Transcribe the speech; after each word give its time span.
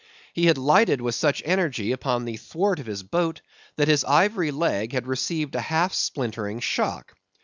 He 0.33 0.47
had 0.47 0.57
lighted 0.57 0.99
with 0.99 1.13
such 1.13 1.43
energy 1.45 1.91
upon 1.91 2.27
a 2.27 2.35
thwart 2.35 2.79
of 2.79 2.87
his 2.87 3.03
boat 3.03 3.41
that 3.75 3.87
his 3.87 4.03
ivory 4.03 4.49
leg 4.49 4.93
had 4.93 5.05
received 5.05 5.53
a 5.53 5.61
half 5.61 5.93
splintering 5.93 6.59
shock. 6.59 7.13